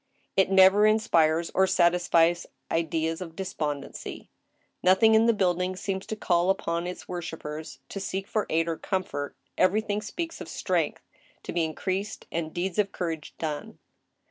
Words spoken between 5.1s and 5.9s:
in the build ing